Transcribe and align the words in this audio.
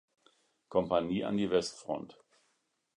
Kompanie 0.67 1.23
an 1.25 1.37
die 1.37 1.51
Westfront. 1.51 2.17